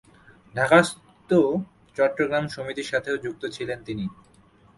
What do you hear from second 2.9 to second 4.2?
সাথেও যুক্ত ছিলেন তিনি।